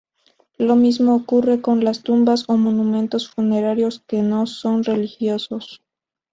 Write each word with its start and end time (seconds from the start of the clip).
Lo 0.57 0.75
mismo 0.75 1.13
ocurre 1.15 1.61
con 1.61 1.83
las 1.83 2.01
tumbas 2.01 2.45
o 2.49 2.57
monumentos 2.57 3.29
funerarios 3.29 4.03
que 4.07 4.23
no 4.23 4.47
son 4.47 4.83
religiosos. 4.83 5.83